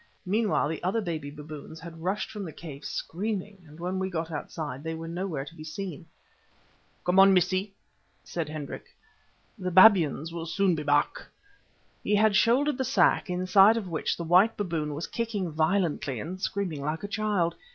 [0.25, 4.31] Meanwhile the other baby baboons had rushed from the cave screaming, and when we got
[4.31, 6.07] outside they were nowhere to be seen.
[7.05, 7.75] "'Come on, Missie,'
[8.23, 8.97] said Hendrik;
[9.59, 11.21] 'the babyans will soon be back.'
[12.03, 16.41] He had shouldered the sack, inside of which the white baboon was kicking violently, and
[16.41, 17.53] screaming like a child.